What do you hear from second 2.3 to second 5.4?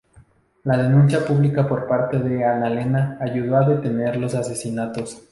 Annalena ayudó a detener los asesinatos.